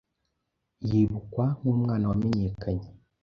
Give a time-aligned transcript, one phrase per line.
[0.89, 2.87] yibukwa nk’umwana wamenyekanye